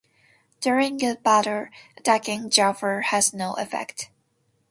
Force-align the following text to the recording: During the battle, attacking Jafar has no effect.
During 0.61 0.97
the 0.97 1.19
battle, 1.23 1.67
attacking 1.95 2.49
Jafar 2.49 3.01
has 3.01 3.35
no 3.35 3.53
effect. 3.53 4.09